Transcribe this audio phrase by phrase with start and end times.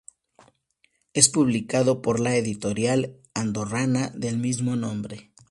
[1.13, 5.31] Es publicado por la editorial andorrana del mismo nombre.